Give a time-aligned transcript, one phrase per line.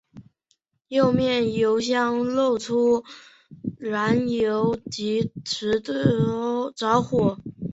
[0.87, 3.03] 右面油箱漏出
[3.77, 5.79] 燃油即时
[6.75, 7.37] 着火。